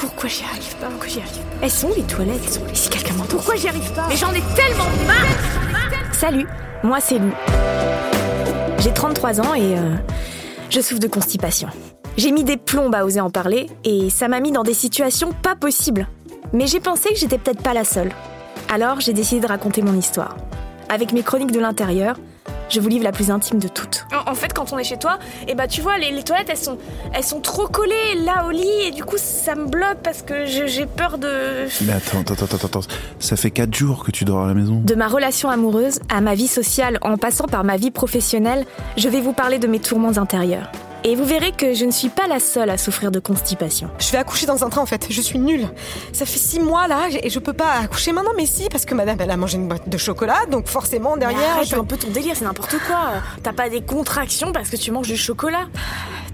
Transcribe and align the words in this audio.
Pourquoi 0.00 0.30
j'y 0.30 0.44
arrive 0.44 0.76
pas 0.76 0.86
Pourquoi 0.88 1.08
j'y 1.08 1.20
arrive 1.20 1.32
pas 1.32 1.58
Elles 1.60 1.70
sont 1.70 1.90
les 1.94 2.02
toilettes 2.04 2.40
Elles 2.42 2.52
sont 2.52 2.64
les... 2.64 2.74
Si 2.74 2.88
quelqu'un 2.88 3.12
m'entend. 3.12 3.36
Pourquoi 3.36 3.56
j'y 3.56 3.68
arrive 3.68 3.92
pas 3.92 4.06
Mais 4.08 4.16
j'en 4.16 4.32
ai 4.32 4.40
tellement 4.56 4.86
marre 5.06 6.14
Salut, 6.14 6.46
moi 6.82 7.00
c'est 7.00 7.18
Lou. 7.18 7.30
J'ai 8.78 8.94
33 8.94 9.42
ans 9.42 9.54
et 9.54 9.76
euh, 9.76 9.94
je 10.70 10.80
souffre 10.80 11.00
de 11.00 11.06
constipation. 11.06 11.68
J'ai 12.16 12.32
mis 12.32 12.44
des 12.44 12.56
plombes 12.56 12.94
à 12.94 13.04
oser 13.04 13.20
en 13.20 13.28
parler 13.28 13.68
et 13.84 14.08
ça 14.08 14.28
m'a 14.28 14.40
mis 14.40 14.52
dans 14.52 14.62
des 14.62 14.72
situations 14.72 15.32
pas 15.32 15.54
possibles. 15.54 16.08
Mais 16.54 16.66
j'ai 16.66 16.80
pensé 16.80 17.10
que 17.10 17.16
j'étais 17.16 17.36
peut-être 17.36 17.62
pas 17.62 17.74
la 17.74 17.84
seule. 17.84 18.10
Alors 18.72 19.00
j'ai 19.00 19.12
décidé 19.12 19.42
de 19.42 19.46
raconter 19.48 19.82
mon 19.82 19.94
histoire. 19.94 20.34
Avec 20.88 21.12
mes 21.12 21.22
chroniques 21.22 21.52
de 21.52 21.60
l'intérieur, 21.60 22.16
je 22.70 22.80
vous 22.80 22.88
livre 22.88 23.04
la 23.04 23.12
plus 23.12 23.30
intime 23.30 23.58
de 23.58 23.68
toutes. 23.68 24.06
En, 24.26 24.30
en 24.30 24.34
fait, 24.34 24.52
quand 24.52 24.72
on 24.72 24.78
est 24.78 24.84
chez 24.84 24.96
toi, 24.98 25.18
et 25.48 25.54
bah 25.54 25.66
tu 25.68 25.80
vois, 25.80 25.98
les, 25.98 26.10
les 26.10 26.22
toilettes 26.22 26.48
elles 26.50 26.56
sont, 26.56 26.78
elles 27.12 27.24
sont 27.24 27.40
trop 27.40 27.66
collées 27.66 28.14
là 28.24 28.46
au 28.46 28.50
lit 28.50 28.68
et 28.86 28.90
du 28.90 29.04
coup 29.04 29.16
ça 29.18 29.54
me 29.54 29.66
bloque 29.66 29.98
parce 30.02 30.22
que 30.22 30.46
je- 30.46 30.66
j'ai 30.66 30.86
peur 30.86 31.18
de. 31.18 31.66
Mais 31.84 31.92
attends, 31.92 32.20
attends, 32.20 32.44
attends, 32.44 32.66
attends. 32.66 32.80
Ça 33.18 33.36
fait 33.36 33.50
4 33.50 33.74
jours 33.74 34.04
que 34.04 34.10
tu 34.10 34.24
dors 34.24 34.42
à 34.42 34.46
la 34.46 34.54
maison. 34.54 34.80
De 34.84 34.94
ma 34.94 35.08
relation 35.08 35.50
amoureuse 35.50 36.00
à 36.08 36.20
ma 36.20 36.34
vie 36.34 36.48
sociale 36.48 36.98
en 37.02 37.16
passant 37.16 37.46
par 37.46 37.64
ma 37.64 37.76
vie 37.76 37.90
professionnelle, 37.90 38.64
je 38.96 39.08
vais 39.08 39.20
vous 39.20 39.32
parler 39.32 39.58
de 39.58 39.66
mes 39.66 39.78
tourments 39.80 40.16
intérieurs. 40.18 40.70
Et 41.02 41.16
vous 41.16 41.24
verrez 41.24 41.52
que 41.52 41.72
je 41.72 41.86
ne 41.86 41.90
suis 41.90 42.10
pas 42.10 42.26
la 42.26 42.38
seule 42.40 42.68
à 42.68 42.76
souffrir 42.76 43.10
de 43.10 43.18
constipation. 43.20 43.88
Je 43.98 44.10
vais 44.12 44.18
accoucher 44.18 44.44
dans 44.44 44.64
un 44.64 44.68
train 44.68 44.82
en 44.82 44.86
fait, 44.86 45.06
je 45.08 45.20
suis 45.22 45.38
nulle. 45.38 45.66
Ça 46.12 46.26
fait 46.26 46.38
six 46.38 46.60
mois 46.60 46.88
là 46.88 47.08
et 47.22 47.30
je 47.30 47.38
peux 47.38 47.54
pas 47.54 47.72
accoucher 47.82 48.12
maintenant, 48.12 48.32
mais 48.36 48.44
si, 48.44 48.68
parce 48.68 48.84
que 48.84 48.94
madame 48.94 49.16
elle 49.18 49.30
a 49.30 49.36
mangé 49.38 49.56
une 49.56 49.66
boîte 49.66 49.88
de 49.88 49.96
chocolat, 49.96 50.40
donc 50.50 50.66
forcément 50.68 51.14
Mais 51.14 51.20
derrière. 51.20 51.52
arrête 51.56 51.68
je- 51.68 51.76
un 51.76 51.84
peu 51.84 51.96
ton 51.96 52.08
délire, 52.08 52.34
c'est 52.36 52.44
n'importe 52.44 52.76
quoi. 52.86 53.12
T'as 53.42 53.54
pas 53.54 53.70
des 53.70 53.80
contractions 53.80 54.52
parce 54.52 54.68
que 54.68 54.76
tu 54.76 54.90
manges 54.90 55.08
du 55.08 55.16
chocolat. 55.16 55.68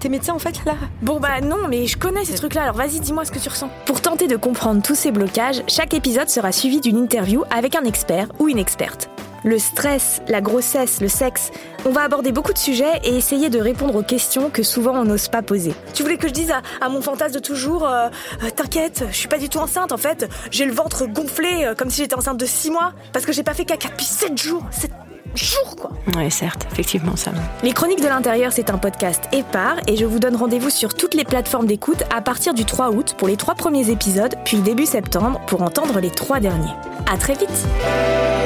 T'es 0.01 0.09
médecin 0.09 0.33
en 0.33 0.39
fait 0.39 0.63
là 0.65 0.75
Bon 1.01 1.19
bah 1.21 1.39
non, 1.41 1.67
mais 1.69 1.87
je 1.87 1.97
connais 1.97 2.25
ces 2.25 2.35
trucs-là. 2.35 2.63
Alors 2.63 2.75
vas-y, 2.75 2.99
dis-moi 2.99 3.23
ce 3.23 3.31
que 3.31 3.39
tu 3.39 3.47
ressens. 3.47 3.69
Pour 3.85 4.01
tenter 4.01 4.27
de 4.27 4.35
comprendre 4.35 4.81
tous 4.81 4.95
ces 4.95 5.11
blocages, 5.11 5.63
chaque 5.67 5.93
épisode 5.93 6.27
sera 6.29 6.51
suivi 6.51 6.81
d'une 6.81 6.97
interview 6.97 7.43
avec 7.51 7.73
un 7.75 7.85
expert 7.85 8.27
ou 8.39 8.49
une 8.49 8.59
experte. 8.59 9.09
Le 9.43 9.59
stress, 9.59 10.21
la 10.27 10.41
grossesse, 10.41 11.01
le 11.01 11.07
sexe, 11.07 11.51
on 11.85 11.91
va 11.91 12.01
aborder 12.01 12.31
beaucoup 12.31 12.53
de 12.53 12.57
sujets 12.57 12.99
et 13.03 13.15
essayer 13.15 13.49
de 13.49 13.59
répondre 13.59 13.95
aux 13.95 14.03
questions 14.03 14.49
que 14.49 14.63
souvent 14.63 14.93
on 14.93 15.05
n'ose 15.05 15.27
pas 15.27 15.41
poser. 15.41 15.73
Tu 15.93 16.03
voulais 16.03 16.17
que 16.17 16.27
je 16.27 16.33
dise 16.33 16.51
à, 16.51 16.61
à 16.83 16.89
mon 16.89 17.01
fantasme 17.01 17.35
de 17.35 17.39
toujours, 17.39 17.87
euh, 17.87 18.09
euh, 18.43 18.49
t'inquiète, 18.55 19.05
je 19.09 19.15
suis 19.15 19.27
pas 19.27 19.37
du 19.37 19.49
tout 19.49 19.59
enceinte 19.59 19.91
en 19.91 19.97
fait. 19.97 20.29
J'ai 20.51 20.65
le 20.65 20.73
ventre 20.73 21.05
gonflé 21.05 21.65
euh, 21.65 21.75
comme 21.75 21.89
si 21.89 22.01
j'étais 22.01 22.15
enceinte 22.15 22.37
de 22.37 22.45
6 22.45 22.71
mois 22.71 22.93
parce 23.13 23.25
que 23.25 23.31
j'ai 23.31 23.43
pas 23.43 23.53
fait 23.53 23.65
caca 23.65 23.89
depuis 23.89 24.05
7 24.05 24.37
jours. 24.37 24.63
7 24.71 24.91
jours 25.35 25.75
quoi. 25.75 25.91
Oui, 26.15 26.31
certes, 26.31 26.65
effectivement, 26.71 27.15
ça. 27.15 27.31
Les 27.63 27.71
Chroniques 27.71 28.01
de 28.01 28.07
l'Intérieur, 28.07 28.51
c'est 28.51 28.69
un 28.69 28.77
podcast 28.77 29.23
épars 29.31 29.77
et 29.87 29.95
je 29.95 30.05
vous 30.05 30.19
donne 30.19 30.35
rendez-vous 30.35 30.69
sur 30.69 30.93
toutes 30.93 31.13
les 31.13 31.25
plateformes 31.25 31.67
d'écoute 31.67 32.03
à 32.13 32.21
partir 32.21 32.53
du 32.53 32.65
3 32.65 32.89
août 32.89 33.15
pour 33.17 33.27
les 33.27 33.37
trois 33.37 33.55
premiers 33.55 33.89
épisodes, 33.91 34.35
puis 34.45 34.57
début 34.57 34.85
septembre 34.85 35.39
pour 35.47 35.61
entendre 35.61 35.99
les 35.99 36.09
trois 36.09 36.39
derniers. 36.39 36.73
À 37.11 37.17
très 37.17 37.33
vite! 37.33 38.36